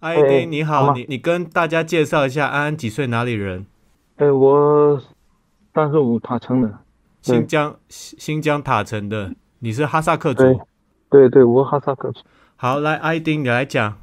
[0.00, 3.66] 艾哎丁你好，好你你跟大家介绍一下安安几岁哪里人？
[4.16, 4.98] 哎，我
[5.74, 6.78] 三十五塔城的，
[7.20, 10.60] 新疆新新疆塔城的，你是哈萨克族。
[11.10, 12.20] 对对，我哈萨克族。
[12.56, 13.94] 好，来艾丁你来讲。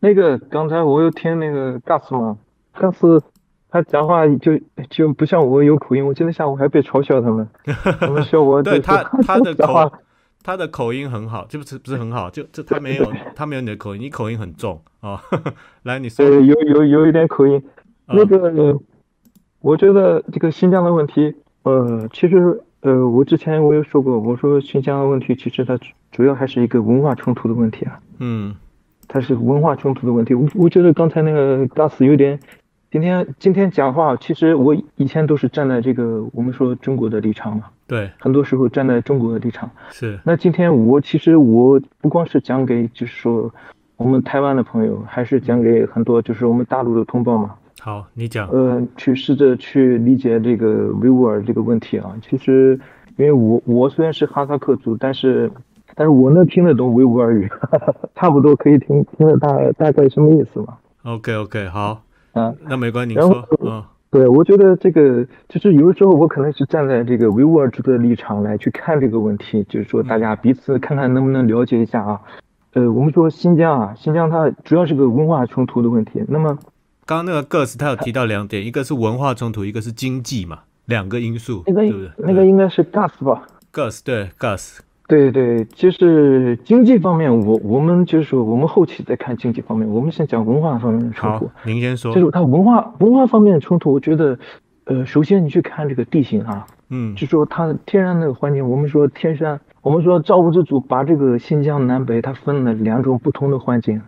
[0.00, 2.36] 那个刚才我有听那个 Gas 嘛
[2.74, 3.22] ，Gas
[3.70, 4.58] 他讲话就
[4.90, 7.48] 就不像我有口音，我今天下午还被嘲笑他们，
[7.98, 9.96] 他们笑我对他他的话口
[10.42, 15.20] 他的口音很好，就不是不是很好，就就他没有 他没有你的口音，你口音很重哦。
[15.84, 16.24] 来，你说。
[16.24, 17.62] 呃有有有一点口音。
[18.06, 18.76] 嗯那个，
[19.60, 28.00] 我觉得这个新疆的问题，呃，其实呃，我之前我有说过，我说新疆的问题其实它主主要还是一个文化冲突的问题啊。
[28.18, 28.56] 嗯
[29.06, 30.34] 它是文化冲突的问题。
[30.34, 32.40] 我我觉得刚才那个 Gas 有点，
[32.90, 39.70] 今天今天讲话，其实我以前都是站在这个我们说中国的立场嘛，对很多时候站在中国的立场。
[39.90, 43.48] 是那今天我其实我不光是讲给就是说
[43.96, 48.48] 我们台湾的朋友，还是讲给很多就是我们大陆的同胞嘛，好，你讲。
[48.48, 52.12] 呃，去试着去理解这个维吾尔这个问题啊。
[52.28, 52.80] 其实
[53.16, 55.50] 因为我我虽然是哈萨克族，但是。
[55.96, 57.50] 但是我能听得懂维吾尔语，
[58.14, 62.00] 差不多可以听听得大大概什么意思嘛？OK OK，好，
[62.32, 63.48] 啊，那没关系，你说。
[63.62, 72.20] 嗯对，我觉得这个就是有的时候我可能是站在这个维吾尔族的立场来去看这个问题，就是说大家彼此看看能不能了解一下啊。
[72.72, 76.24] 呃，我们说新疆啊，新疆它主要是个文化冲突的问题。
[76.26, 76.58] 那么
[77.06, 82.10] 刚刚那个 Gus 他有提到两点，一个是文化冲突，一个是经济嘛，两个因素，那个对不对？
[82.18, 84.80] 那个应该是 Gus 吧？Gus 对 Gus，
[85.10, 92.24] 对对，就是经济方面，我我们就是说我们后期再看经济方面，我们先讲文化方面的冲突。，您先说就。
[92.24, 94.38] 是它文化文化方面的冲突，我觉得，
[94.84, 104.00] 呃，首先你去看这个地形啊，嗯就说它天然的环境，我们说天山，我们说造物之主把这个新疆南北它分了两种不同的环境。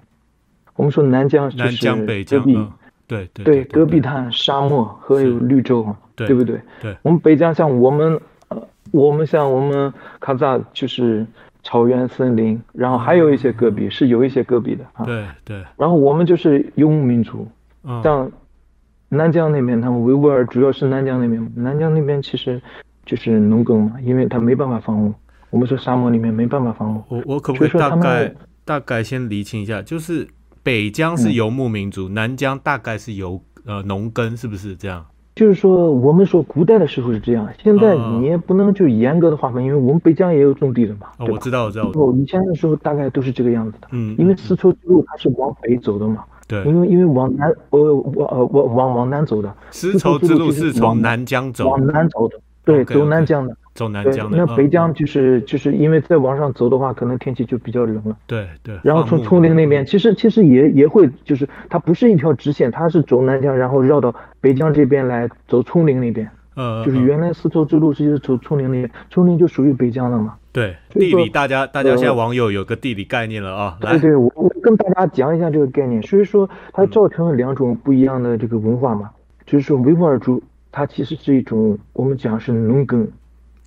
[0.76, 2.70] 我们说南疆就南是疆北疆，戈壁，嗯，
[3.06, 6.60] 对对对，戈壁滩、沙漠和有绿洲嘛，对对不对？
[6.80, 8.20] 对我们北疆像我们，呃，
[8.90, 11.26] 我们像我们卡扎就是
[11.62, 15.04] 草原、森林，然后还有一些戈壁，是有一些戈壁的啊。
[15.04, 17.46] 对对，然后我们就是游牧民族，
[17.84, 18.30] 嗯，像
[19.08, 22.60] 南疆那边，他们维吾尔主要是南疆那边嘛，南疆那边其实
[23.06, 25.14] 就是农耕嘛，因为他没办法放牧。
[25.50, 30.26] 我们说沙漠里面没办法放牧，我我可不可以大概大概先厘清一下，就是
[30.62, 35.04] 北疆是游牧民族，南疆大概是游呃农耕，是不是这样？
[35.34, 41.32] 就是说我们说古代的时候是这样，现在哦你也不能就严格的划分，因为我们北疆也有种地的嘛，哦，对吧？
[41.32, 53.56] 我知道，我知道，我以前的时候大概都是这个样子的，嗯，因为嗯丝绸之路它是往北走的嘛，对，因为因为往南呃往呃往往往南走的，丝绸之路是从南疆走，往南走的，对，走南疆的。
[53.74, 54.36] 走南对，疆的。
[54.36, 58.14] 那嗯北疆就是就是因为再往上走的话，可能天气就比较冷了。
[58.26, 66.28] 对对，然后从放牧丛林那边，其实其实也也会，就是它不是一条直线，它是走南疆，然后绕到北疆这边来走丛林那边。
[66.54, 70.34] 呃，就是呃原来丝绸之路是就是走丛林那边，丛林就属于北疆了嘛。
[70.52, 76.02] 对地理，大家大家呃现在网友有个地理概念了啊，来，对对，我我跟大家讲一下这个概念。
[76.02, 79.08] 所以说，它造成了两种不一样的这个文化嘛。
[79.46, 83.12] 就是说，维吾尔族它其实是一种我们讲是农耕，就是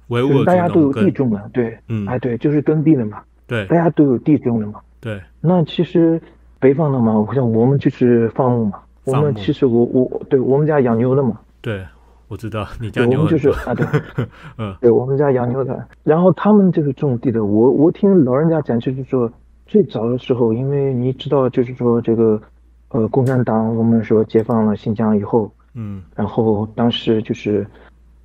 [0.09, 4.81] 维吾尔大家都有地种了，对，嗯哎对，就是耕地的嘛，对大家都有地种了嘛。
[4.99, 6.19] 对，那其实
[6.59, 8.81] 北方的嘛，像我们就是放牧嘛。
[9.05, 11.85] 我们其实我我对我们家养牛的嘛，对，
[12.27, 13.85] 我知道你家牛很多，们就是啊对，
[14.57, 15.87] 嗯对我们家养牛的。
[16.03, 19.31] 然后他们就是种地的，我我听老人家讲，就是说
[19.67, 22.41] 最早的时候，因为你知道，就是说这个
[22.89, 27.67] 呃共产党我们说解放了新疆以后，嗯然后当时就是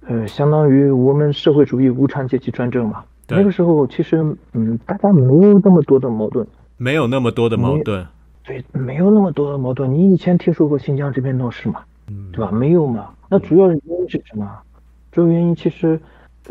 [0.07, 3.05] 呃相当于我们社会主义无产阶级专政嘛。
[3.27, 4.25] 对那个时候其实
[4.55, 6.47] 嗯大家没有那么多的矛盾。
[6.77, 8.07] 没有那么多的矛盾，
[8.43, 9.93] 对，没有那么多的矛盾。
[9.93, 11.83] 你以前听说过新疆这边闹事吗？
[12.09, 12.51] 嗯对吧？
[12.51, 13.11] 没有嘛。
[13.29, 14.51] 那主要原因是什么？
[15.13, 16.01] 主要原因其实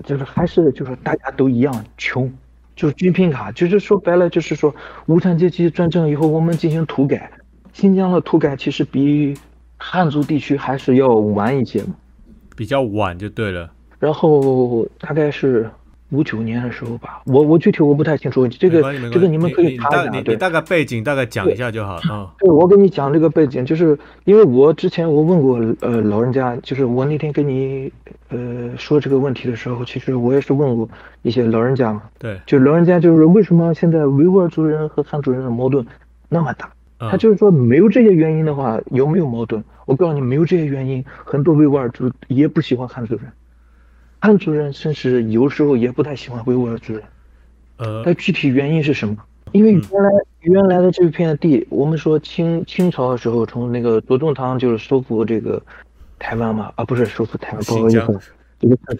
[0.04, 2.32] 就是还是就是大家都一样穷，
[2.76, 4.74] 就是军品卡，就是说白了就是说
[5.08, 7.32] 无产阶级专政以后，我们进行土改。
[7.74, 9.34] 新疆的土改其实比
[9.80, 11.96] 汉族地区还是要晚一些嘛。
[12.56, 13.72] 比较晚就对了。
[13.98, 15.70] 然后大概是
[16.12, 18.82] 五九年的时候吧，我我具体我不太清楚，这个
[19.12, 20.02] 这个你们可以你查一下。
[20.04, 27.92] 对大你你，大概背景大概讲一下就好，嗯对，我跟你讲这个背景，就是因为我之前我问过呃老人家，就是我那天跟你
[28.30, 30.90] 呃说这个问题的时候，其实我也是问过
[31.22, 35.86] 一些老人家嘛，对，就老人家就是为什么现在维吾尔族人和汉族人的矛盾
[36.28, 36.70] 那么大？
[37.00, 39.64] 嗯他就是说没有这些原因的话，有没有矛盾？
[39.86, 43.24] 我告诉你，没有这些原因，很多维吾尔族也不喜欢汉族人，
[44.20, 47.04] 汉族人甚至有时候也不太喜欢维吾尔族人。
[47.78, 49.16] 呃但具体原因是什么？
[49.54, 50.10] 因为原来
[50.42, 55.62] 原来的这片地，我们说清清朝的时候，从那个左宗棠就是收复这个
[56.20, 58.20] 台湾嘛，啊，不是收复台湾，不好意思，这个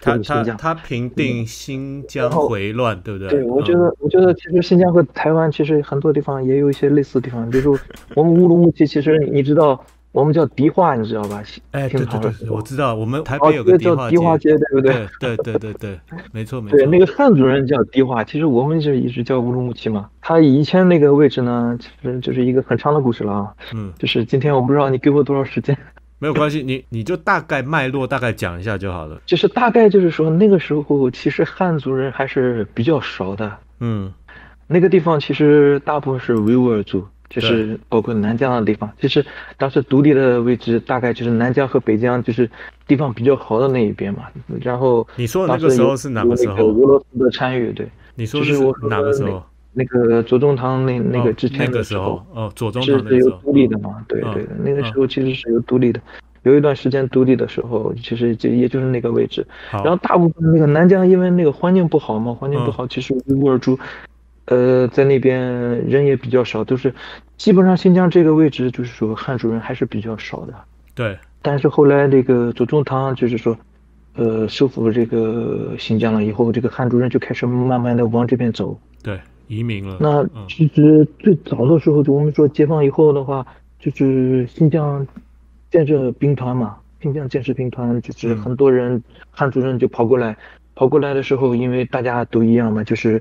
[0.00, 0.44] 他新疆。
[0.56, 3.28] 他他平定新疆回乱，对不对？
[3.28, 7.84] 对，我觉嗯得，我觉得其实新疆和台湾其实很多地方也有一些类似的地方，比如说
[8.14, 11.42] 我们乌鲁木齐，其实你知道，我们叫迪化，你知道吧？
[11.72, 14.92] 哎，对清对对我知道，我们台哦北有个这叫迪化街，对不对？
[15.20, 16.00] 对对对对对，
[16.32, 16.78] 没错没错。
[16.78, 20.08] 对，那个汉族人叫迪化，其实我们就一直叫乌鲁木齐嘛。
[20.20, 23.54] 他以前那个位置呢，其实就是一个很长的故事了啊。
[23.74, 25.76] 嗯，就是今天我不知道你给我多少时间，
[26.20, 29.20] 没有关系，你你就大概脉络大概讲一下就好了。
[29.26, 33.50] 就是大概就是说那个时候其实汉族人还是比较少的，
[33.80, 34.12] 嗯
[34.68, 38.88] 那个地方其实大部分是维吾尔族，就是包括南疆的地方。
[39.00, 39.24] 其实
[39.56, 42.48] 当时独立的位置大概就是南疆和北疆，就是
[42.86, 44.24] 地方比较好的那一边嘛。
[44.60, 49.42] 然后你说的那个时候是哪个时候俄罗斯的参与，对，你说的是哪个时候？
[49.72, 54.04] 那个左宗棠那那个哦之前那个的时候，哦，左宗棠是有独立的嘛？
[54.08, 56.00] 对嗯对的，那个时嗯候其实是有独立的。
[56.42, 59.46] 有一段时间独立的时候，其实就也就是那个位置。
[59.70, 63.78] 然后大部分那个南疆，因为那个环境不好嘛，环境不嗯好，其实维吾尔族，
[64.46, 65.38] 呃，在那边
[65.86, 66.94] 人也比较少，都是
[67.36, 70.54] 基本上新疆这个位置，就是说汉族人还是比较少的。
[70.94, 73.54] 对，但是后来这个左宗棠就是说，
[74.14, 78.78] 呃，收复这个新疆了以后，这个汉族人就开始慢慢的往这边走。
[79.02, 79.20] 对，
[79.50, 79.98] 移民了。
[80.00, 80.46] 那嗯。
[80.48, 83.44] 其实最早的时候，就我们说解放以后的话，
[83.80, 85.06] 就是新疆
[85.70, 88.38] 建设兵团嘛，新疆建设兵团就是嗯。
[88.40, 90.36] 很多人汉族人就跑过来，
[90.76, 93.20] 跑过来的时候，因为大家都一样嘛，就是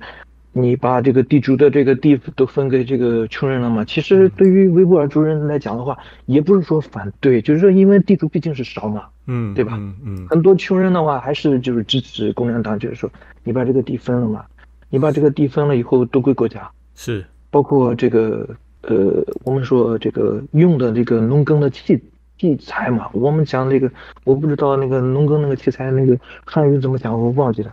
[0.54, 3.84] 你把这个地主的这个地都分给这个穷人了嘛。
[3.86, 9.74] 其实对于维吾尔族人来讲的话，也不是说反对，就是说因为地主毕竟是少嘛，嗯，对吧？
[9.78, 10.28] 嗯嗯。
[10.28, 13.10] 很多穷人的话还是就是支持共产党，就是说
[13.44, 14.44] 你把这个地分了嘛，
[14.90, 16.70] 你把这个地分了以后都归国家。
[16.96, 18.48] 是，包括这个
[18.82, 22.02] 呃，我们说这个用的这个农耕的器
[22.38, 23.90] 器材嘛，我们讲这个，
[24.24, 27.72] 我不知道那个农耕那个器材那个汉语怎么讲，我忘记了。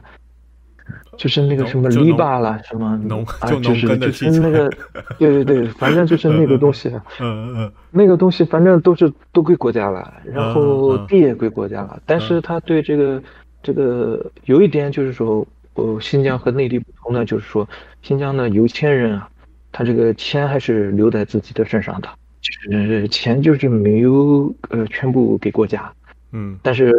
[1.17, 4.71] 就是那个什么篱笆啦，什么农啊，就就是就是那个，
[5.19, 13.21] 对对对，反正就是那个东西，嗯嗯那个东西反正都是都归国家了，然后地也归国家了，但是他对这个
[13.63, 15.45] 这个有一点就是说，
[15.77, 17.69] 呃，新疆和内地不同呢就是说，
[18.03, 19.31] 新疆的有钱人啊，
[19.71, 22.09] 他这个钱还是留在自己的身上的，
[22.41, 25.93] 就是钱就是没有呃全部给国家，
[26.33, 26.93] 嗯但是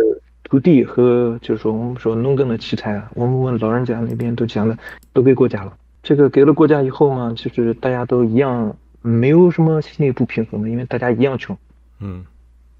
[0.43, 4.77] 土地和就是说我们说农耕的器材啊，我们问老人家那边都讲了，
[5.11, 5.73] 都给国家了。
[6.03, 11.57] 这个给了国家以后嘛，就是大家都一样，没有什么心理不平衡的，因为大家一样穷。
[11.99, 12.23] 嗯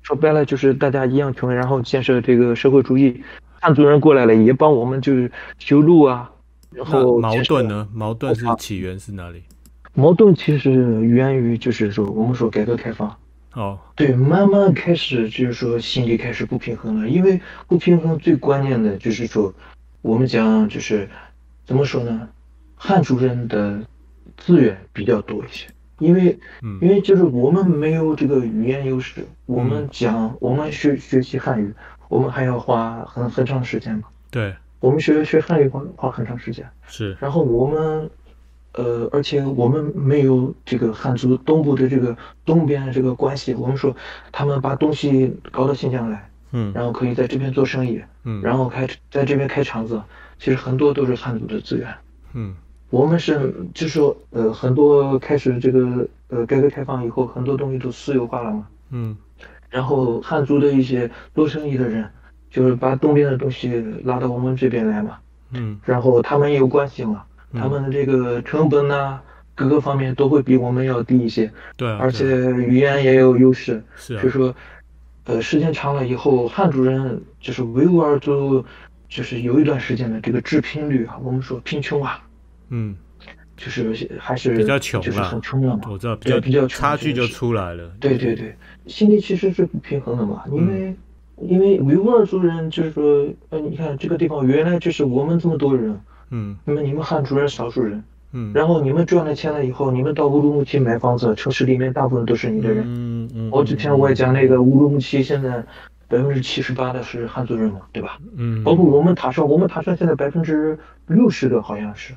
[0.03, 3.21] 说白了就是大家一样穷，然后建设这个社会主义，
[3.62, 6.31] 汉族人过来了也帮我们就是修路啊，
[6.71, 7.68] 然后矛盾？
[7.68, 7.88] 呢？
[7.94, 9.44] 矛盾是啊起源是哪里？
[9.94, 10.71] 矛盾其实
[11.01, 13.18] 源于就是说我们说改革开放，
[13.54, 19.51] 哦，对，慢慢开始就是说心里开始不平衡了，因为不平衡最关键的就是说，
[20.04, 21.09] 我们讲就是
[21.65, 22.30] 怎么说呢，
[22.75, 23.81] 汉族人的
[24.38, 25.68] 资源比较多一些，
[25.98, 31.74] 因为嗯因为就是我们没有这个语言优势，我们讲我们学学习汉语，
[32.09, 38.09] 我们还要花很很长时间嘛，对，我们学学汉语花花很长时间，是，然后我们，
[38.74, 43.54] 呃，而且我们没有这个汉族东部的这个东边的这个关系。
[43.56, 43.95] 我们说
[44.31, 46.71] 他们把东西搞到新疆来，嗯。
[46.73, 50.02] 然后可以在这边做生意，嗯，然后开在这边开厂子，
[50.40, 51.94] 其实很多都是汉族的资源。
[52.33, 52.56] 嗯。
[52.90, 58.68] 我们是就是说呃很多开始这个呃改革开放以后，很多东西都私有化了嘛。
[58.92, 59.18] 嗯
[59.69, 62.09] 然后汉族的一些做生意的人，
[62.50, 65.18] 就是把东边的东西拉到我们这边来嘛。
[65.52, 69.19] 嗯然后他们也有关系嘛，嗯他们的这个成本呐、
[69.56, 73.81] 各个方面都会比我们要低一些，对啊，而且语言也有优势。
[73.95, 74.56] 是啊所以，说，
[75.24, 78.64] 呃，时间长了以后，汉族人就是维吾尔族，
[79.07, 82.21] 就是有一段时间的这个致贫率啊，我们说贫穷啊，
[82.69, 82.95] 嗯，
[83.56, 85.83] 就是还是比较穷就是啦很穷了嘛。
[85.90, 87.90] 我知道，比较对比较穷差距就出来了。
[88.02, 88.54] 对对对，
[88.87, 90.97] 心里其实是不平衡的嘛，因为、嗯
[91.39, 95.95] 因为维吾尔族人就是说，呃，你看这个地方原来就是我们这么多人，
[96.31, 98.03] 嗯那么你们汉族人少数人。
[98.31, 102.83] 嗯，然后你们赚了钱了以后，你们到乌鲁木齐买房子，城市里面大部分都是你的人。
[102.87, 105.63] 嗯嗯，我之前我也讲那个乌鲁木齐现在
[106.07, 108.17] 百分之七十八的是汉族人嘛，对吧？
[108.35, 110.75] 嗯，包括我们塔山，我们塔山现在百分之
[111.06, 112.15] 六十的好像是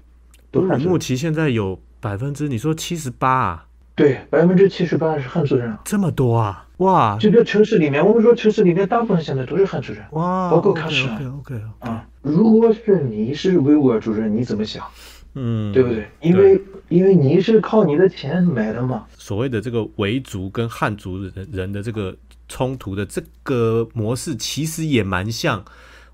[0.51, 0.79] 都乌鲁。
[0.79, 3.67] 木齐现在有百分之你说七十八啊，
[4.01, 5.77] 对，百分之七十八是汉族人。
[5.85, 12.07] 这么多啊，哇这个城市里面，我们说城市里面大部分现在都是汉族人哇，包括喀什 OK OK，啊。
[12.23, 14.83] 如果是你是维吾尔族人，你怎么想？
[15.35, 16.09] 嗯，对不对？
[16.21, 19.05] 因为因为你是靠你的钱买的嘛。
[19.17, 22.17] 所谓的这个维族跟汉族人人的这个
[22.49, 25.63] 冲突的这个模式，其实也蛮像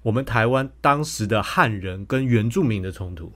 [0.02, 3.32] 我们台湾当时的汉人跟原住民的冲突，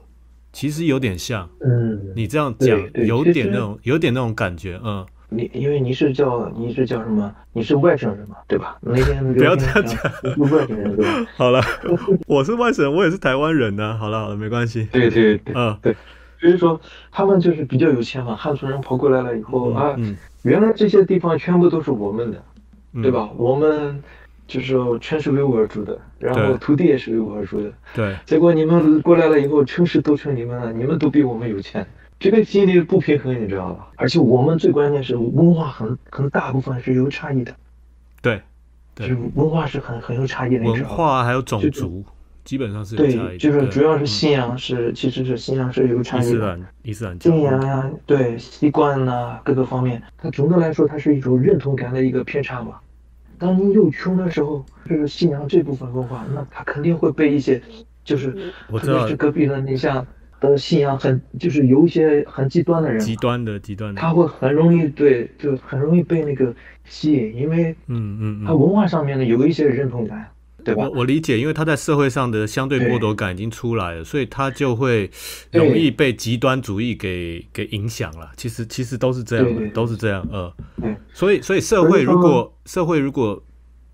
[0.51, 1.49] 其实有点像。
[1.61, 7.33] 嗯，你这样讲对对有点那种有点那种感觉，嗯，你因为你是叫你是叫什么？
[7.53, 8.77] 你是外省人嘛，对吧？
[8.81, 9.97] 那天不要这样讲，
[10.37, 11.27] 你是外省人对吧？
[11.35, 11.61] 好了，
[12.27, 14.87] 我是外省人，我也是台湾人呢、好了好了，没关系。
[14.91, 15.77] 对对对，嗯
[16.39, 16.79] 所以说
[17.11, 22.43] 他们就是比较有钱嘛，汉族人跑过来了以后啊，嗯，原来这些地方全部都是我们的，
[22.93, 23.11] 嗯对？
[23.11, 23.29] 吧？
[23.37, 24.01] 我们
[24.51, 27.71] 就是全是为我而住的，然后土地也是为我而住的。
[27.93, 31.87] 对，结果你们过来了以后，城市都成你们了，你们都比我们有钱，
[32.19, 33.87] 这个心理不平衡，你知道吧？
[33.95, 37.55] 而且我们最关键是文化很很大部分是有差异的，
[38.21, 38.41] 对
[38.93, 40.83] 就是对，文化是很很有差异的，文？
[40.83, 42.03] 化还有种族
[42.43, 46.25] 基本上是有差异对，就是主要是嗯信仰是，其实是信仰是有差异的。
[46.25, 52.81] 伊斯兰伊斯兰教，信仰呀，对习惯呐、各个方面，它总的来说，它是一种认同感的一个偏差吧。
[53.41, 57.59] 当你又穷的时候，就是信仰这部分文化，那他肯定会被一些，
[58.03, 58.93] 就是我知道。
[58.93, 60.05] 特别是隔壁的那像
[60.39, 66.53] 的信仰很，就是有一些很极端的人，极端的极端的，他会很容易对，就很容易被那个
[66.85, 68.59] 吸引，因为嗯嗯他嗯。
[68.59, 70.27] 文化上面呢有一些认同感，
[70.63, 70.99] 对吧我？
[70.99, 75.09] 我理解，因为他在社会上的相对对剥夺感已经出来了，所以他就会
[75.51, 78.31] 容易被极端主义给给影响了。
[78.37, 83.41] 其实其实都是这样的，都是这样，呃，对所以所以社会如果社会如果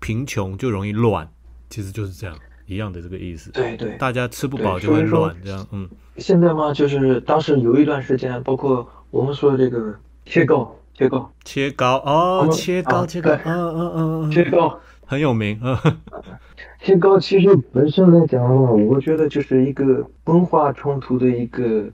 [0.00, 1.28] 贫穷就容易乱，
[1.70, 3.50] 其实就是这样一样的这个意思。
[3.52, 3.96] 对对。
[3.98, 9.94] 大家吃不对饱就会乱，这样，嗯，现在嘛，就是当时有一段时间，包括我们说这个
[10.24, 14.80] 切糕，切糕，切糕哦，切糕啊切糕，嗯嗯嗯嗯，切糕，
[15.10, 15.74] 很有名，嗯，
[16.84, 21.86] 切糕其实本身来讲的话，我觉得就是一个文化冲突的一个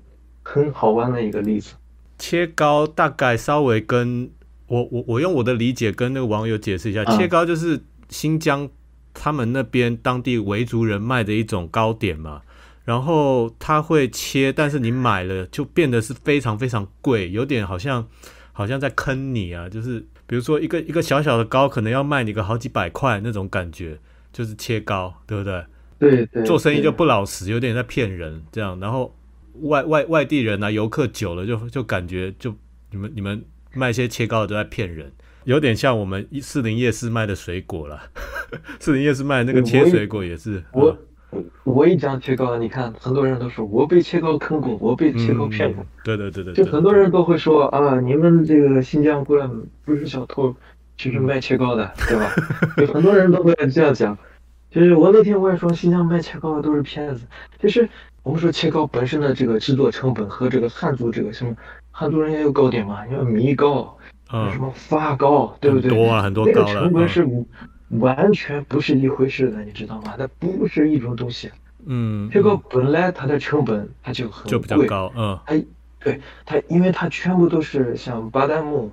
[0.43, 1.75] 很好玩的一个例子。
[2.19, 4.29] 切糕大概稍微跟
[4.67, 7.17] 我我我用我的理解跟那个网友解释一下，嗯。
[7.17, 8.69] 切糕就是新疆
[9.13, 12.43] 他们那边当地维族人卖的一种糕点嘛，
[12.85, 18.05] 然后他会切，但是你买了就变得是非常非常贵，有点好像
[18.53, 23.99] 好像在坑你啊，就是比如说一个一个小小的糕可能要卖你个好几百块那种感觉，
[24.33, 25.65] 就是切糕，对不对？
[25.99, 28.79] 对对，做生意就不老实，有点在骗人这样。
[28.81, 29.15] 然后
[29.63, 32.55] 外外外地人啊，游客久了就就感觉就
[32.91, 35.13] 你们你们卖一些切糕的都在骗人，
[35.45, 38.11] 有点像我们四林夜市卖的水果啦。
[38.81, 40.97] 四林夜市卖的那个切水果也是，我
[41.65, 45.83] 我一讲切糕，你看很多人都说我被切糕坑过，我被嗯切糕骗过。
[45.83, 49.49] 嗯对对对对对，就很多人都会说啊，你们这个新疆过来
[49.85, 50.55] 不是小偷，
[50.97, 52.31] 就是卖切糕的， 对吧？
[52.79, 54.17] 有很多人都会这样讲。
[54.71, 57.25] 就是我那天我也说，新疆卖切糕的都是骗子。
[57.59, 57.89] 就是
[58.23, 61.55] 我们说切糕本身的这个制作成本和这个汉族这个什么，
[61.93, 63.97] 汉族人也有糕点嘛，因为米糕，
[64.33, 65.89] 有什嗯，么发糕，对不对？
[65.91, 67.27] 多啊很多那个成本嗯是
[67.91, 70.15] 完全不是一回事的，你知道吗？
[70.19, 71.51] 那不是一种东西。
[71.87, 75.39] 嗯，切糕嗯本来它的成本它就很就比较贵高，嗯。
[75.47, 75.55] 它
[76.01, 78.91] 对它，因为它全部都是像巴旦木，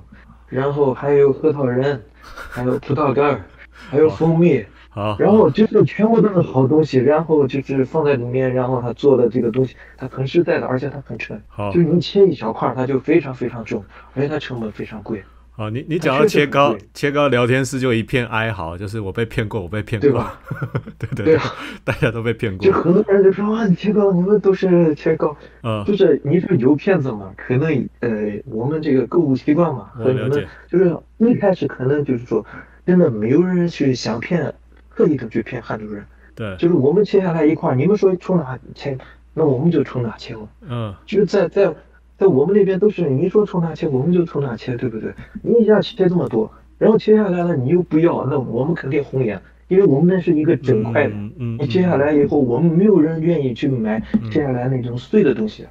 [0.48, 3.46] 然后还有核桃仁， 还有葡萄干儿，
[3.90, 11.72] 还有蜂蜜，好，然后就是全部都是好东西，然后就是放在里面，然后它做的这个东西，它很实在的，而且它很沉，好。
[11.72, 13.84] 就是你切一小块，它就非常非常重，
[14.16, 15.22] 而且它成本非常贵，
[15.62, 20.40] 好，你你讲到切糕，切糕聊天室就一片哀嚎，就是我被骗过，我被骗过对吧，
[20.98, 21.44] 对对对啊，
[21.84, 27.32] 大家都被骗过就，很多人就说啊，你切糕，你们都是切糕，嗯就是你说有骗子嘛？
[27.38, 28.10] 可能呃，
[28.46, 32.44] 我们这个购物习惯嘛，我和你们了解就是一开始可能就是说，
[32.88, 34.52] 真的没有人去想骗，
[34.90, 36.04] 刻意的去骗汉族人，
[36.34, 38.98] 对，就是我们切下来一块，你们说从哪切，
[39.36, 40.48] 那我们就从哪切嘛。
[40.68, 41.72] 嗯就是在在
[42.22, 45.12] 在我们那边都是你说从哪切，我们就从哪切，对不对？
[45.42, 51.16] 你一下切这么多，然后切下来了你又不要，那我们肯定红眼，因为我们那是一个整块的。
[51.16, 55.66] 嗯嗯，你切下来以后，我们没有人愿意去买嗯切下来那种碎的东西。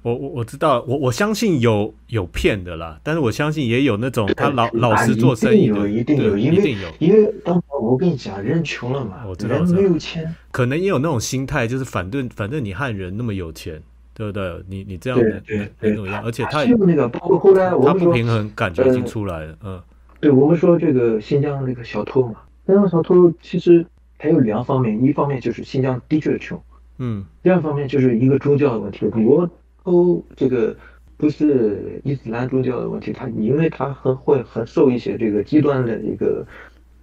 [0.00, 13.82] 我我我知道，我我相信有有骗的啦，但是我相信也有那种他老老实做生意的，啊一定有，一定有，因为当我跟你讲，人穷了嘛我，知道人我知道没有钱，可能也有那种心态，就是反正反正你汉人那么有钱，
[14.16, 14.64] 对不对？
[14.66, 16.24] 你你这样对的对对能怎么样？
[16.24, 19.82] 而且他还有那个，包括后来我他不，平衡感觉已经出来了，嗯
[20.18, 23.84] 对我们说这个新疆那个小偷嘛，新疆小偷其实
[24.18, 26.58] 还有两方面，一方面就是新疆的确穷，
[26.96, 29.06] 嗯第二方面就是一个宗教的问题。
[29.06, 29.48] 我
[29.84, 30.74] 偷这个
[31.18, 36.46] 不是伊斯兰宗教的问题，他因为他很会很受一些这个极端的一个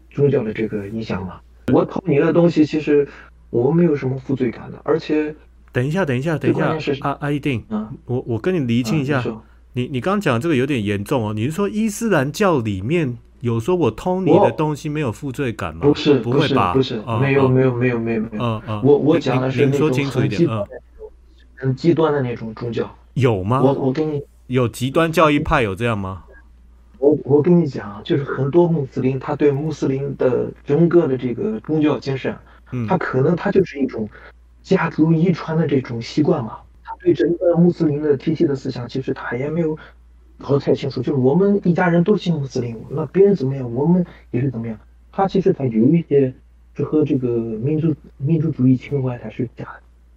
[0.10, 1.40] 宗教的这个影响嘛。
[1.72, 3.08] 我偷你的东西，其实
[3.52, 5.34] 我没有什么负罪感的，而且
[5.74, 9.42] 等一下，等一下，等一下阿阿一定，嗯，我我跟你厘清一下，嗯
[9.74, 15.82] 你你你刚刚讲这个有点严重哦，你是说伊斯兰教里面有说我偷你的东西没有负罪感吗？
[15.82, 16.74] 不是不会吧？
[16.74, 20.68] 不是，哦没有哦没有没有没有没有，嗯嗯，我我讲的是您说是那种清楚一点，很极端嗯，
[21.56, 22.96] 很极端的那种宗教。
[23.16, 23.62] 有吗？
[23.64, 26.24] 我我跟你有极端教义派有这样吗？
[27.00, 32.36] 我我跟你讲，就是很多穆斯林，他对穆斯林的整个的这个宗教精神，
[32.72, 34.08] 嗯他可能他就是一种
[34.64, 36.58] 家族遗传的这种习惯嘛。
[36.84, 39.78] 他对整个穆斯林的体系的思想，其实他也没有
[40.40, 41.02] 搞得太清楚。
[41.02, 44.80] 就是我们一家人都信穆斯林，那别人怎么样，我们也是怎么样。
[45.12, 46.34] 他其实他有一些
[46.74, 49.68] 就和这个民族民族主义情怀，他是加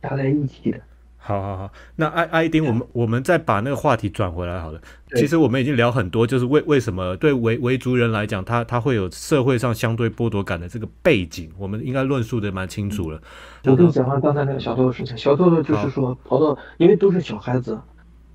[0.03, 0.81] 加在一起的。
[1.26, 4.80] 好好好，那艾艾丁，我们我们再把那个话题转回来好了。
[5.16, 13.21] 其实我们已经聊很多，就是为为什么对维维族人来讲，他他会有社会上相对剥夺感的这个背景，我们应该论述的蛮清楚了。
[13.64, 17.76] 我跟你讲完刚才那个小豆豆事情，小豆豆就是说跑到，因为都是小孩子，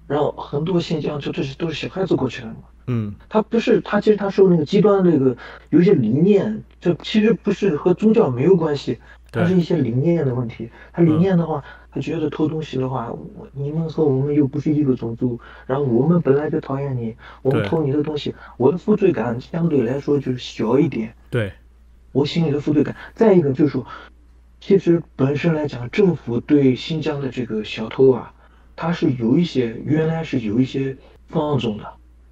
[0.05, 2.55] 然后很多现象就这些都是小孩子过去的嘛。
[2.87, 5.37] 嗯他不是他其实他受那个极端的那个
[5.69, 8.97] 有一些理念，这其实不是和宗教没有关系，
[9.31, 10.69] 它是一些理念的问题。
[10.91, 21.13] 他理念的话，他觉得偷东西的话，我你们和我们又不是一个种族，然后我们本来就讨厌你，我们偷你的东西，我的负罪感相对来说就是小一点。
[21.29, 21.51] 对，
[22.13, 22.95] 我心里的负罪感。
[23.13, 23.85] 再一个就是说，
[24.61, 28.33] 其实本身来讲，政府对新疆的这个小偷啊，
[28.75, 30.95] 他是有一些原来是有一些
[31.27, 31.85] 放纵的，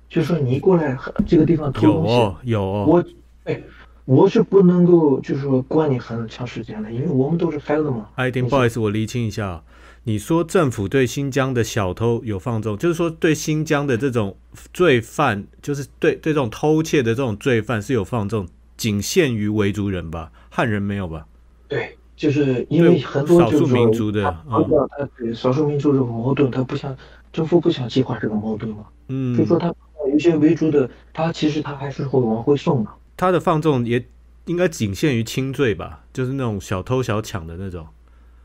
[0.07, 0.97] 就是说你过来
[1.27, 3.03] 这个地方偷东西，有哦有哦，我
[3.43, 3.61] 哎，
[4.09, 8.09] 我是不能够就是说关你很长时间的，因为我们都是孩子嘛。
[8.15, 9.63] 艾丁，不好意思，我厘清一下啊，
[10.05, 14.35] 你说政府对新疆的小偷有放纵，就是说对新疆的这种
[14.73, 20.31] 罪犯，就是对对这种偷窃的这种罪犯是有放纵，仅限于维族人吧？
[20.49, 21.27] 汉人没有吧？
[21.67, 26.97] 对，就是因为很多就是说少数民族的他少数民族的矛盾，他不想
[27.31, 29.71] 政府不想激化这个矛盾嘛，嗯，所以说他
[30.11, 32.93] 有些维族的，他其实他还是会往回送嘛。
[33.19, 34.05] 他的放纵也
[34.45, 37.85] 应该仅限于轻罪吧，就是那种小偷小抢的那种。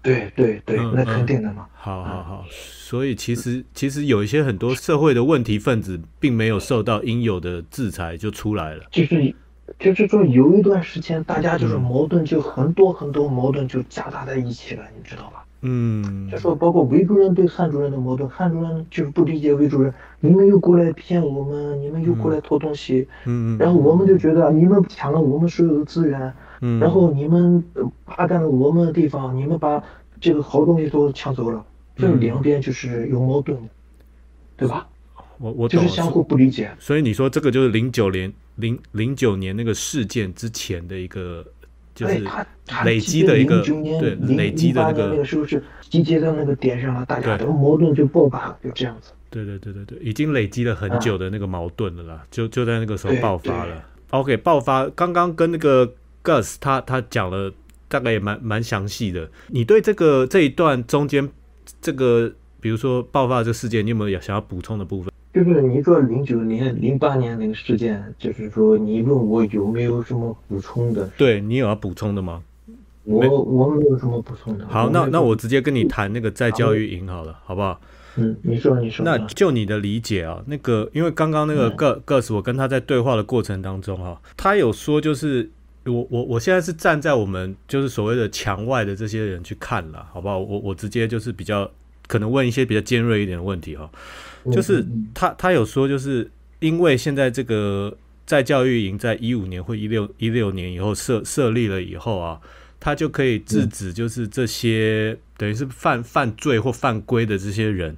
[0.03, 1.69] 对对对，嗯那肯定的嘛。
[1.73, 8.85] 好好好，所以其实其实有一些很多社会的问题分子，并没有受到应有的制裁就出来了。
[8.91, 9.33] 就是
[9.79, 15.44] 就是说有一段时间，大家就是嗯矛盾就很多很多矛盾就夹杂在一起了，你知道吧？
[15.67, 29.83] 嗯就，说包括韦主任对汉主任的矛盾，汉主任就是不理解韦主任，你们又过来骗我们，你们又过来偷东西，嗯，然后我们就觉得你们抢了我们所有的资源，嗯，然后你们呃霸占了我们的地方，你们把
[30.21, 31.65] 这个好东西都抢走了，
[31.97, 33.69] 这嗯两边就是有矛盾的，
[34.57, 34.87] 对吧？
[35.39, 35.69] 我我。
[35.69, 36.71] 就是相互不理解。
[36.79, 41.45] 所以你说这个就是零九年零零九年那个事件之前的一个，
[41.95, 42.23] 就是
[42.85, 49.13] 累积的一个对累积的那个那个时候是集结到那个点上了，大家对的矛盾就爆发了，就这样子。
[49.31, 53.83] 对对对对对，已经累积了很久的那个矛盾了啦，就就在那个时候爆发了。
[54.11, 57.53] OK，爆发，刚刚跟那个 Gus 他他讲了
[57.89, 59.29] 大概也蛮蛮详细的。
[59.49, 61.29] 你对这个这一段中间
[61.81, 65.13] 这个，比如说爆发的这个事件，你有没有想要补充的部分？
[65.35, 72.41] 就是你说零九年、零八年那个事件，就是说你问我有没有什么补充的，对你有要补充的吗？
[73.03, 74.67] 我没我没有什么补充的。
[74.69, 77.79] 好，那那我直接跟你谈那个在教育营好了，好不好？
[78.17, 79.05] 嗯，你说你说。
[79.05, 85.51] 那就你的理解啊，那个因为刚刚那个嗯 Gus Gus，我跟他在对话的过程当中哈、他有说就是
[85.85, 90.39] 我我我现在是站在我们就是所谓的墙外的这些人去看了，好不好？
[90.39, 91.69] 我我直接就是比较
[92.07, 93.91] 可能问一些比较尖锐一点的问题哈、
[94.53, 102.41] 就是他他有说就是因为现在这个在教育营在一五年或一六一六年以后设设立了以后啊，
[102.79, 107.97] 他就可以制止就是这些、等于是犯犯罪或犯规的这些人，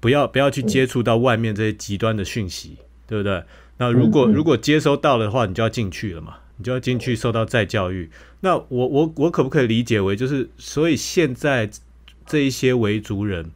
[0.00, 3.42] 不要不要去接触到外面这些极端的讯息，对不对？
[3.78, 8.10] 那如果如果接收到的话，你就要进去了嘛，你就要进去受到再教育。
[8.40, 11.68] 那我我我可不可以理解为就是，所以现在
[12.26, 13.50] 这一些维族人，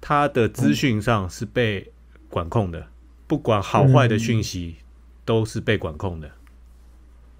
[0.00, 1.92] 他的资讯上是被
[2.28, 2.86] 管控的，
[3.26, 4.76] 不管好坏的讯息
[5.24, 6.30] 都是被管控的。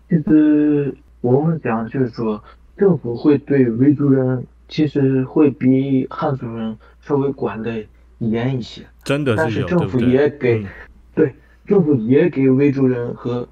[0.09, 2.42] 其实我们讲就是说，
[2.76, 7.85] 政府会对维族人其实会比汉族人稍微管的
[8.18, 10.00] 严一些，真的是有，但是政府？
[10.00, 10.66] 也给、嗯
[11.12, 11.35] 对
[11.66, 13.46] 政府也给维族人和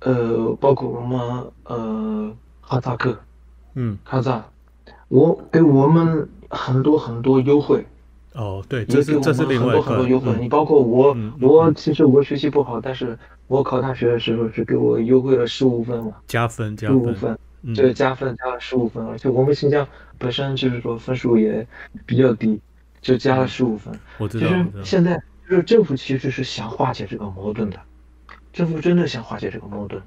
[0.00, 3.20] 呃包括我们呃哈萨克
[3.74, 4.44] 嗯，哈萨，
[5.08, 7.84] 我给我们很多很多优惠，
[8.34, 10.32] 哦，对，也这是给我们这是另外一很多很多优惠。
[10.32, 10.40] 块。
[10.42, 17.38] 你包括我，我其实我学习不好，但是我考大学的时候是给我优惠了十五分嘛，加分加五分。
[17.74, 19.86] 这加分加了十五分，而且我们新疆
[20.16, 21.66] 本身就是说分数也
[22.06, 22.58] 比较低，
[23.02, 23.92] 就加了十五分。
[24.16, 24.48] 我知道。
[24.48, 27.78] 就是现在就是政府其实是想化解这个矛盾的，
[28.50, 30.00] 政府真的想化解这个矛盾，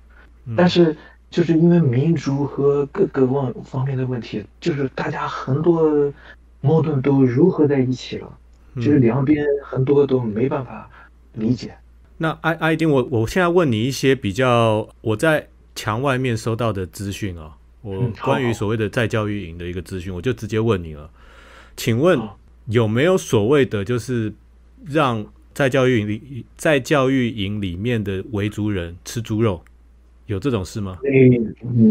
[0.57, 0.97] 但是
[1.33, 6.13] 就是因为民族和各个方方面的问题，就是大家很多
[6.61, 8.37] 矛盾都融合在一起了，
[8.75, 10.87] 就是两边很多都没办法
[11.33, 11.73] 理解。
[12.17, 15.49] 那艾艾丁，我我现在问你一些比较我在。
[15.75, 21.09] 墙外面收到的资讯啊，我关于所谓的在教育营的一个资讯，我就直接问你了，
[21.75, 22.21] 请问
[22.67, 24.31] 有没有所谓的就是
[24.85, 29.65] 让在教育营里在教育营里面的维族人吃猪肉，
[30.25, 30.97] 有这种事吗？
[31.05, 31.11] 哎，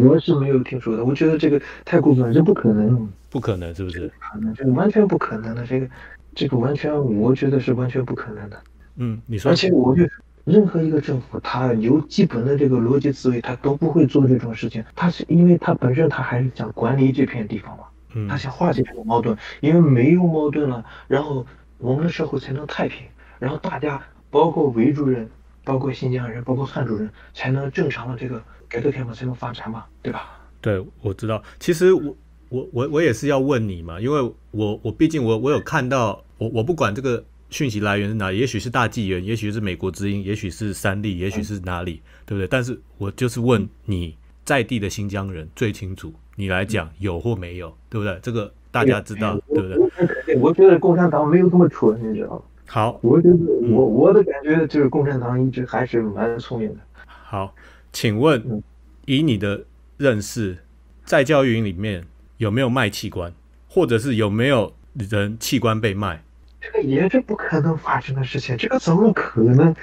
[0.05, 1.05] 我是没有听说的。
[1.05, 4.11] 我觉得这个太过分，这不可能，不可能，是不是？
[4.19, 5.89] 可能，这个完全不可能的，这个
[6.35, 8.61] 这个完全，我觉得是完全不可能的。
[8.97, 10.03] 嗯，你说，而且我就。
[10.45, 14.83] 任何一个政府，他有基本的这个逻辑思维，他都不会做这种事情。
[14.97, 17.85] 他是因为他本身他还是想管理这片地方嘛，
[18.29, 19.39] 他想化解这个矛盾。
[19.61, 21.47] 因为没有矛盾了，然后
[21.79, 23.07] 我们的社会才能太平，
[23.39, 25.31] 然后大家包括维族人、
[25.65, 30.39] 包括新疆人、包括汉族人，才能正常的这个改革开放才能发展嘛，对吧？
[30.61, 31.43] 对，我知道。
[31.59, 32.17] 其实我
[32.49, 34.21] 我我我也是要问你嘛，因为
[34.51, 37.25] 我我毕竟我我有看到，我我不管这个。
[37.53, 38.33] 讯息来源是哪？
[38.33, 42.49] 也许是大纪元，也许是美国之音，也许是三立，也许是哪里，对不对？
[42.49, 48.19] 但是我就是问你在地的新疆人最清楚，你来讲有或没有，对不对？
[48.23, 50.37] 这个大家知道，对不对？
[50.39, 52.43] 我觉得共产党没有这么蠢，你知道吗？
[52.75, 53.37] 好，我觉得
[53.69, 56.77] 我我的感觉就是共产党一直还是蛮聪明的。
[57.07, 57.55] 好，
[57.93, 58.63] 请问
[59.05, 59.63] 以你的
[59.99, 60.57] 认识，
[61.05, 62.03] 在教育营里面
[62.39, 63.31] 有没有卖器官，
[63.69, 66.23] 或者是有没有人器官被卖？
[66.63, 69.77] 这个也是不可能发生的事情，这个怎么可能？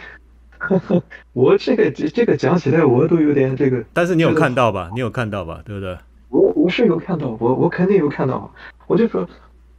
[1.33, 3.85] 我这个这这个讲起来我都有点这个。
[3.93, 4.89] 但是你有看到吧？
[4.95, 5.61] 你有看到吧？
[5.63, 5.95] 对不对？
[6.29, 8.51] 我我是有看到，我我肯定有看到。
[8.87, 9.29] 我就说，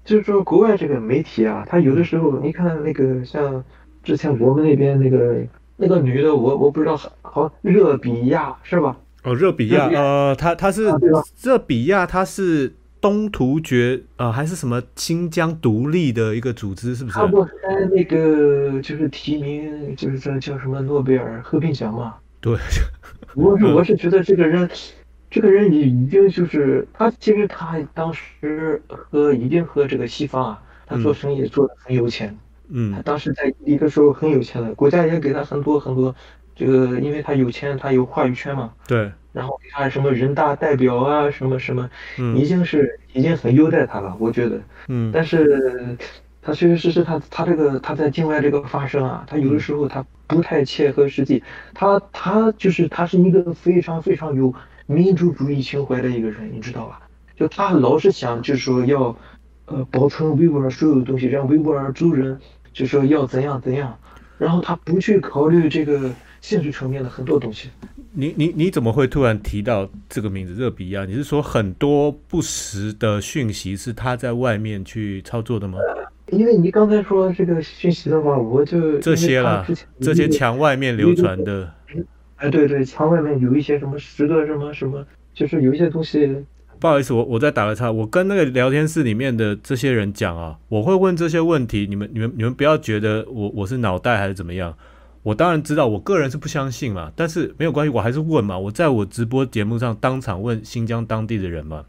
[0.05, 3.63] 就是说国外这个媒体啊，他有的时候你看那个像
[4.03, 5.37] 之前我们那边那个
[5.77, 8.97] 那个女的，我我不知道好热比亚是吧？
[9.25, 10.91] 哦，热比亚，呃，他他是
[11.43, 12.75] 热比亚，他是。
[13.03, 17.17] 东突厥呃还是什么新疆独立的一个组织是不是？
[17.17, 17.51] 他不还
[17.91, 22.17] 那个就是提名就是这叫什么诺贝尔和平奖嘛？
[22.43, 22.55] 对，
[23.35, 24.69] 我是我是觉得这个人，
[25.31, 32.37] 这个人已已经就是他其实他当时和已经和这个西方啊，他做生意做的很有钱，
[32.69, 36.15] 嗯，他当时在一个时候很有钱的，国家也给他很多很多
[36.57, 39.11] 这个，因为他有钱，他有话语权嘛，对。
[39.33, 41.89] 然后给他什么人大代表啊，什么什么，
[42.37, 44.61] 已经是已经很优待他了，我觉得。
[44.89, 45.13] 嗯。
[45.15, 45.97] 但是，
[46.43, 51.43] 他确确实实，他他这个他在境外这个发生啊，他有的时候他不太切合实际。
[51.75, 54.55] 他他就是他是一个非常非常有
[54.87, 57.03] 民族主义情怀的一个人，你知道吧？
[57.37, 59.17] 就他老是想就是说要，
[59.67, 62.39] 呃，保存维吾尔所有的东西，让维吾尔族人
[62.73, 63.99] 就说要怎样怎样，
[64.39, 67.69] 然后他不去考虑这个现实层面的很多东西。
[68.13, 71.05] 你你你怎么会突然提到这个名字热比亚？
[71.05, 75.79] 你是说很多不实的讯息是他在外面去操作的吗？
[76.33, 79.67] 因为你刚才说这个讯息的话，我就这些了，
[80.01, 81.73] 这些墙外面流传的。
[82.37, 86.45] 哎，对对，墙外面有一些什么十个什么什么，就是有一些东西。
[86.79, 94.75] 不好意思，我我再打个岔，我跟那个聊天室里面的这些人讲啊，我会问这些问题，你们你们你们不要觉得我我是脑袋还是怎么样。
[95.23, 98.59] 我当然知道，我个人是不相信嘛，但是没有关系，我还是问嘛。
[98.59, 101.85] 我在我直播节目上当场问新疆当地的人嘛，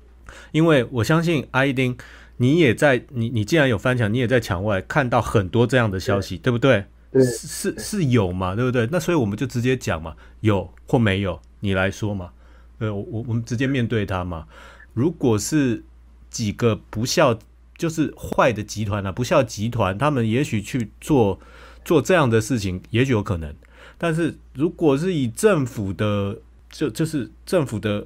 [0.51, 1.95] 因为我相信阿一丁，
[2.41, 6.85] 你也在你你既然有翻墙，你也在墙外看到很多这样的消息，对不对？
[7.11, 8.87] 对，是是有嘛，对不对？
[8.91, 12.31] 那所以我们就直接讲嘛，有或没有，你来说嘛。
[12.79, 14.47] 呃，我我我们直接面对他嘛。
[14.93, 15.83] 如果是
[16.29, 17.37] 几个不孝，
[17.77, 21.39] 就是坏的集团啊，不孝集团，他们也许去做。
[21.83, 23.55] 做这样的事情也许有可能，
[23.97, 26.37] 但是如果是以政府的
[26.69, 28.05] 就就是政府的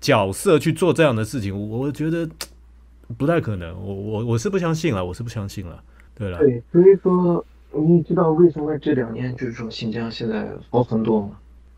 [0.00, 2.30] 角色去做这样的事情，我觉得
[3.16, 3.74] 不太可能。
[3.84, 5.82] 我我我是不相信了，我是不相信了。
[6.14, 11.30] 对了，对，所以说你知道为什么这两年就是说新疆现在好很多吗？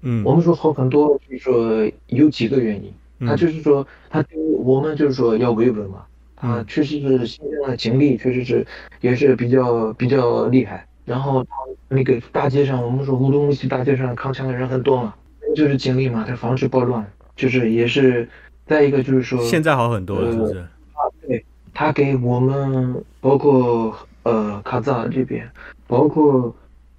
[0.02, 2.92] 嗯，我们说好很多，就是说有几个原因。
[3.26, 4.24] 他就是说他
[4.58, 6.04] 我们就是说要维稳嘛，
[6.36, 8.64] 他确实是新疆的警力确实是
[9.00, 10.86] 也是比较比较厉害。
[11.04, 11.44] 然后
[11.88, 15.14] 那个大街上，我们说乌鲁木齐大街上扛枪的人很多嘛，
[15.56, 18.28] 就是警力嘛，他防止暴乱，就是也是
[18.66, 20.64] 再一个就是说，现在好很多了，是不是？
[21.74, 25.48] 他给我们包括呃卡扎这边，
[25.86, 26.54] 包括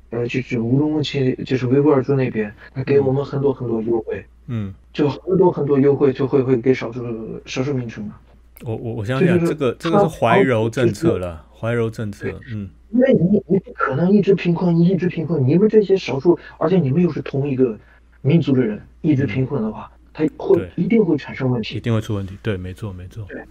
[0.09, 7.03] 呃就是乌鲁木齐就是维吾尔族那边，他给我们很多很多优惠，嗯，就很多很多优惠就会会给少数
[7.45, 8.15] 少数民族嘛。
[8.63, 12.69] 我我我想想，这个这个是怀柔政策了，怀柔政策，嗯。
[12.91, 17.77] 因为你你不可能一直贫困，一直贫困，你们这些少数，而且你们又是同一个
[18.21, 21.77] 民族的人，一直贫困的话，他会一定会产生问题。
[21.77, 21.79] 一。
[21.79, 22.35] 定会出问题。
[22.41, 23.23] 对，没错没错。
[23.29, 23.43] 对，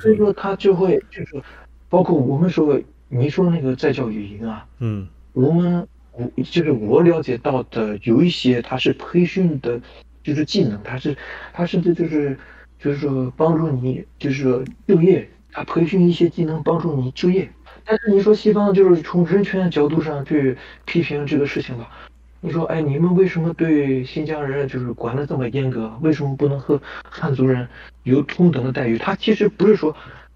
[0.00, 1.42] 所以说他就会就是，
[1.88, 9.80] 包括我们说你说那个在教育营啊，嗯我们我就是我了解到的有一些他是培训的，
[10.22, 11.16] 就是技能，他是
[11.52, 12.36] 他甚至就是
[12.78, 17.48] 就是说帮助你就是说就业，他培训一些技能帮助你就业。
[17.84, 21.88] 但是你说西方就是从人权角度上去批评这个事情吧？
[22.40, 25.92] 你说哎，你们为什么对新疆人就是管的这么严格？
[26.00, 27.68] 为什么不能和汉族人
[28.04, 28.96] 有同等的待遇？
[28.96, 29.94] 他其实不是说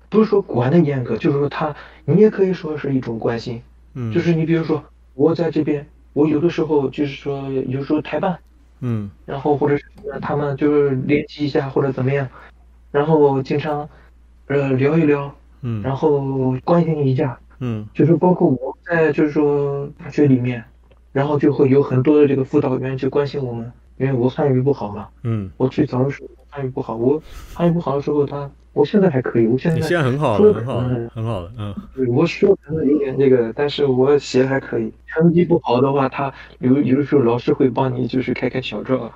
[0.09, 3.63] 不是说管的严格，就是说他你也可以说是一种关心。
[3.95, 4.83] 嗯，就是你比如说，
[5.15, 8.39] 我在这边，我有的时候就是说，有时候台办，
[8.81, 9.85] 嗯然后或者是
[10.21, 12.29] 他们就是联系一下或者怎么样，
[12.91, 13.89] 然后经常
[14.49, 20.65] 呃聊一聊，嗯然后关心一下，嗯就是包括我在就是说大学里面，
[21.13, 27.23] 然后就会有很多的这个辅导员去关心我们，因为我汉语不好嘛，嗯，我最早的时候汉语不好，我
[27.55, 30.81] 汉语不好的时候他，我现在还可以，我现在你现在很好说了，很好
[31.15, 34.93] 很好了，嗯对，我说可能有点那个，但是我写还可以。
[35.15, 39.13] 成绩不好的话，他有有的时候老师会帮你就是开开小灶，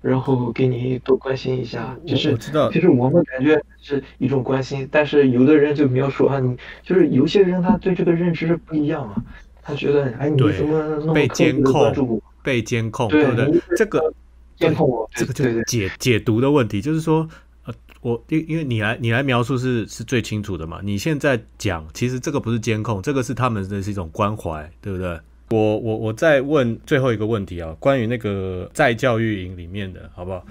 [0.00, 1.94] 然后给你多关心一下。
[2.06, 9.22] 只我是知道其实我们感觉是一种关心，但是有的人就描述啊，你就是有些人他对这个认知是不一样嘛，
[9.66, 13.62] 他觉得哎你对怎么那么被特别监地关注控我，被监控，对对不对？
[13.76, 14.14] 这个
[14.56, 17.28] 监控我，这个就对对对，解解读的问题，就是说，
[17.64, 25.18] 呃，我因因为你来你来描述是是最清楚的嘛，你现在讲，其实这个不是监控，这个是他们的是一种关怀，对不对？
[25.50, 30.44] 我我我再问最后一个问题啊，关于那个在教育营里面的，好不好？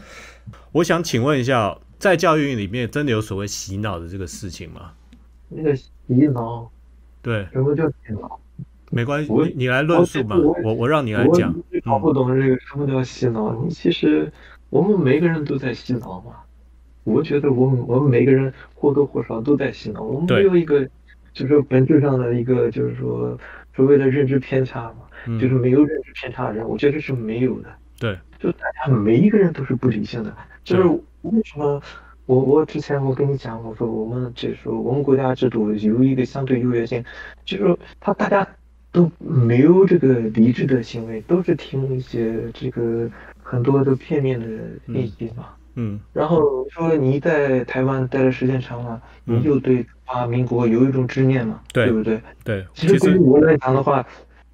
[0.71, 4.91] 我想请问一下，在教育营里面真的有所谓洗脑的这个事情吗？
[5.49, 5.85] 那个洗
[6.33, 6.69] 脑，
[7.21, 8.39] 对，什么叫洗脑？
[8.95, 11.53] 没关系，我你你来论述吧，我我我让你来我讲，
[11.83, 13.53] 搞不懂这个什么叫洗脑。
[13.61, 14.31] 你其实
[14.69, 16.31] 我们每个人都在洗脑嘛。
[17.03, 20.01] 我觉得我们我们每个人或多或少都在洗脑。
[20.01, 20.85] 我们没有一个
[21.33, 23.37] 就是说本质上的一个就是说
[23.75, 27.69] 所谓的认知偏差嘛，嗯就是没有认知偏差的人，我觉得是没有的。
[27.99, 30.83] 对，就大家每一个人都是不理性的，就是
[31.23, 31.81] 为什么
[32.25, 37.03] 我我之前我跟你讲，我说我们就是说我们国家制度有一个相对优越性，
[37.43, 38.47] 就是说他大家
[38.95, 43.09] 都没有这个理智的行为，都是听一些这个
[43.43, 44.47] 很多的片面的
[44.87, 45.47] 意见嘛。
[45.77, 52.21] 嗯然后说你在台湾待的时间长了，嗯你就对中华民国有一种执念嘛，对不对？
[52.45, 54.07] 对，其实其实对于我来讲的话，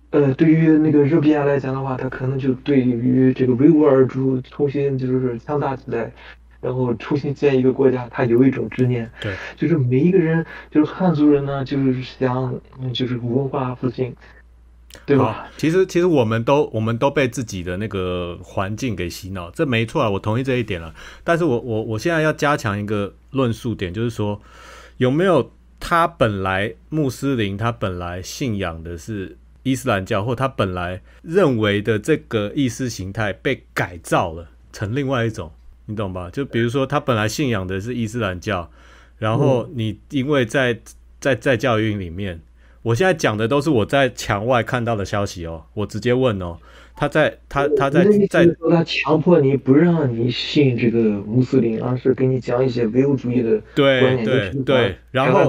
[0.09, 6.11] 呃，对于那个热比亚来讲的话，他可能就对于这个维吾尔族重新就是强大起来，
[6.61, 14.15] 然后重新建一个国家，他有一种执念，对，就是每一个人，就是汉族人呢，就是想嗯就是文化复兴，
[15.05, 15.33] 对吧？
[15.33, 20.93] 好，其实其实我们都我们都被自己的那个环境给洗脑，这没错啊，我同意这一点了。
[21.23, 24.39] 但是我我我现在要加强一个论述点，就是说
[24.97, 35.51] 有没有他本来穆斯林他本来信仰的是伊斯兰教，或他本来认为的这个意识形态被改造了成另外一种，
[35.91, 36.29] 你懂吧？
[36.31, 38.71] 就比如说他本来信仰的是伊斯兰教，
[39.19, 40.79] 然后你因为在
[41.19, 42.41] 在在教育里面。
[42.83, 46.57] 我现在讲的都是我在墙外看到的消息哦，我直接问哦，
[46.95, 55.47] 他在他他在在是说他强迫你不让你信这个穆斯林，而是给你讲一些唯物主义的，对对对，然后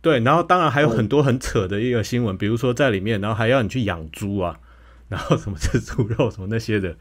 [0.00, 4.56] 对，然后当然还有很多很扯的一个新闻，比如说在里面，然后还要你去养猪啊，
[5.08, 6.94] 然后什么吃猪肉什么那些的，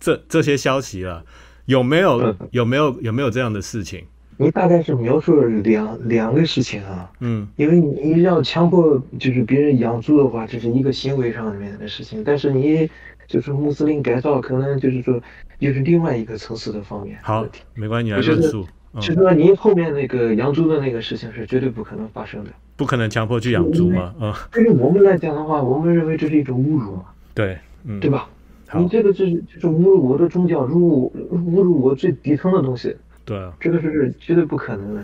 [0.00, 1.24] 这这些消息啊，
[1.66, 4.02] 有没有嗯有没有有没有这样的事情？
[4.38, 12.88] 你大概是描述了两两个事情啊，嗯因为你要强迫就是别人养猪的话，这是一个行为上面的事情，但是你
[13.26, 15.18] 就是穆斯林改造，可能就是说
[15.58, 17.18] 又是另外一个层次的方面。
[17.22, 22.50] 好，没关系，你来我觉得论述，嗯其，实你后面那个养猪的那个事情是绝对不可能发生的。
[22.76, 28.28] 不可能强迫去养猪嘛，嗯，对于我们来讲的话，我们认为这是一种侮辱嘛，对，嗯，对吧？
[28.68, 28.80] 好。
[28.80, 35.00] 你，这个就是就是侮辱我的宗教，侮辱侮辱我最底层的东西，对啊，这个是绝对不可能的。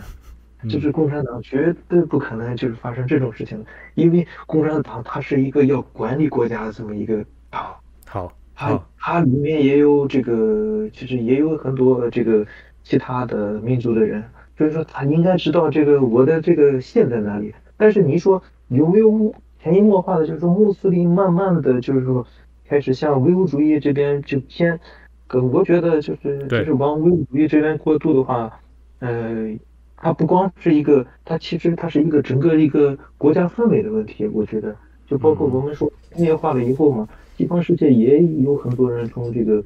[0.63, 0.69] 嗯。
[0.69, 7.75] 就是共产党绝对不可能就是发生这种事情的，因为共产党它是一个要管理国家的这么一个党，
[8.07, 12.45] 好，它好，它里面也有这个，其实也有很多这个
[12.81, 14.23] 其他的民族的人，
[14.57, 17.53] 所以说他应该知道这个我的这个线在哪里。
[17.75, 22.25] 但是你说有没有潜移默化的，就是说穆斯林慢慢的就是说
[22.67, 24.79] 开始向唯物主义这边就偏
[25.27, 28.59] 可我觉得就是就是往唯物主义这边过渡的话，
[28.99, 29.55] 呃，
[29.97, 34.27] 它不光是一个，它其实它是一个整个一个国家氛围的问题。
[34.27, 34.75] 我觉得，
[35.07, 39.63] 就包括嗯我们说工业化了以后嘛，西方世界也有很多人从这个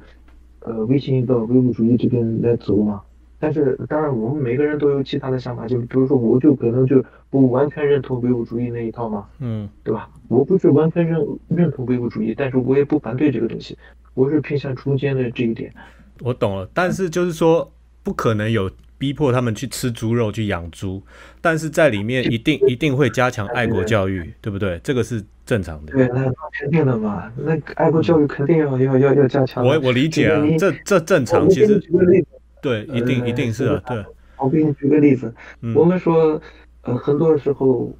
[0.60, 3.02] 呃微信到唯物主义这边来走嘛。
[3.38, 9.26] 但是当然，我们每个人都有其他的想法，就比如说，我就可能就不完全认同唯物主义那一套嘛。
[9.38, 10.08] 嗯对吧？
[10.28, 13.78] 我不是完全认认同唯物主义，但是我也不反对这个东西，
[14.14, 15.72] 我是偏向中间的这一点。
[16.20, 17.70] 我懂了，但是就是说，
[18.02, 21.00] 不可能有逼迫他们去吃猪肉、去养猪，
[21.40, 24.80] 但是在里面一定一定会加强爱国教育，对不对？
[24.82, 25.92] 这个是正常的。
[25.92, 29.64] 对，那那肯定的嘛，那爱国教育肯定要要要要加强。
[29.64, 32.26] 我我理解啊这这这正常，其实举个例子，
[32.60, 34.04] 对，一定呃一定是啊，对，
[34.38, 36.40] 我给你举个例子，嗯我们说，
[36.82, 37.92] 呃，很多时候，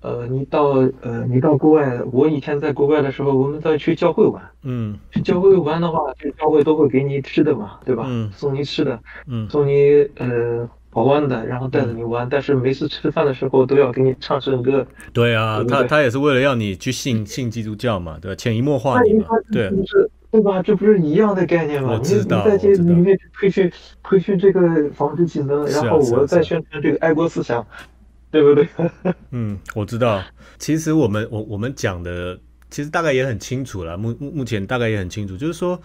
[0.00, 0.64] 呃，你到
[1.00, 8.04] 呃你到国外，我以前在国外的时候，我们在去教会玩，嗯去教会玩的话，去教会都会给你吃的嘛，对吧？
[8.08, 14.86] 嗯送你吃的，嗯送你呃好玩的，然后带着你玩，但是每次吃饭的时候都要给你唱圣歌。
[15.12, 18.34] 对啊，对对他他也是为了要你去信信基督教嘛，对吧？
[18.36, 20.60] 潜移默化你嘛对就是对吧？
[20.60, 21.90] 这不是一样的概念吗？
[21.92, 23.70] 我你知道你在这里面培训
[24.02, 27.64] 培训这个纺织技能，然后我再宣传这个爱国思想，
[28.32, 28.68] 对不对？
[29.30, 30.20] 嗯，我知道。
[30.58, 32.36] 其实我们我我们讲的，
[32.68, 33.96] 其实大概也很清楚了。
[33.96, 35.80] 目目目前大概也很清楚，就是说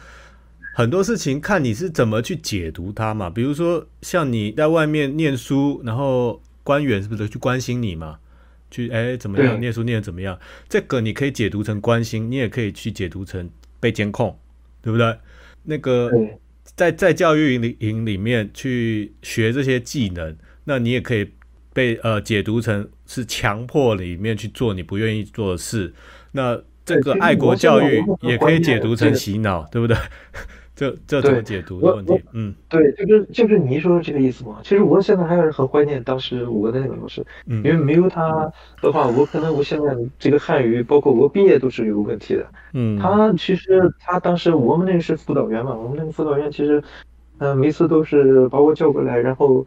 [0.74, 3.30] 很多事情看你是怎么去解读它嘛。
[3.30, 8.18] 比如说像你在外面念书，然后官员是不是去关心你嘛？
[8.72, 10.40] 去哎怎么样念书念的怎么样？
[10.68, 13.48] 这个你可以解读成关心，你也可以去解读成
[13.80, 14.38] 被监控，
[14.82, 15.18] 对不对？
[15.64, 16.12] 那个
[16.76, 21.30] 在在教育营里营里面去学这些技能，那你也可以
[21.74, 25.94] 被呃解读成是强迫里面去做你不愿意做的事。
[26.32, 29.96] 那这个爱国教育也可以解读成洗脑，对不对？
[30.80, 32.24] 这这怎么对解读的我问题？
[32.32, 34.60] 嗯对，就是就是你说的这个意思嘛。
[34.64, 38.50] 其实我现在还是很怀念当时我的那个老师，因为嗯没有他
[38.82, 42.46] 的话，我可能我现在这个汉语，包括我毕业都是有问题的。
[42.72, 46.82] 嗯，他其实他当时我们那个是辅导员嘛，我们那个辅导员其实，
[47.40, 49.66] 呃，每次都是把我叫过来，然后，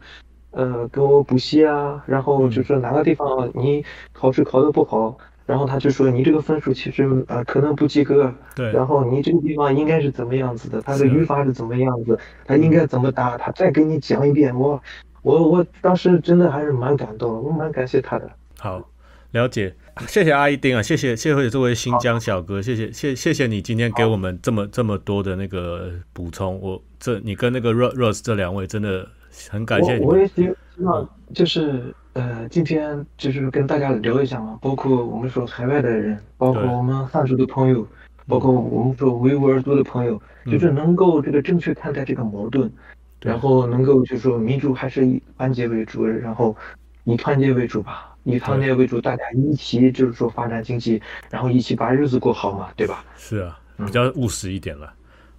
[0.49, 5.15] 呃，跟我补习啊，然后就说哪个地方你考试考得不好，
[5.45, 14.81] 然后他就说你这个分数其实呃可能不及格，对，然后你这个地方应该是怎么样子的，它的语法是怎么样子，他应该怎么答，他再给你讲一遍，我
[15.21, 18.29] 我我当时真的还是蛮感动的，我蛮感谢他的。
[18.57, 18.89] 好，
[19.31, 19.73] 了解，
[20.07, 29.07] 谢谢阿一丁啊，谢谢谢谢这位新疆小哥，谢谢谢谢谢你今天给我们这么这么多的那个补充，我这你跟那个 Rose Rose 这两位真的
[29.49, 30.43] 很感谢你，我我也希
[30.75, 37.87] 希望就是呃，今天就是跟大家聊一下嘛，包括我们说海外的人，包括我们汉族的朋友，
[38.27, 42.71] 包括我们说维吾尔族的朋友，就是能够这个正确看待这个矛盾，
[43.19, 43.31] 对。
[43.31, 46.55] 然后能够就是说民主还是以团结为主，然后
[47.03, 53.03] 以团结为主吧，以团结为主，大家一起就是说发展经济，然后一起把日子过好嘛，对吧？
[53.17, 53.85] 是啊，嗯。
[53.85, 54.93] 比较务实一点了。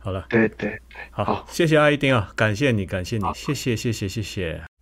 [0.05, 0.79] 好了，对对。
[1.11, 4.74] 好，好谢谢阿一丁啊，感谢你，感谢你，谢谢谢谢谢谢。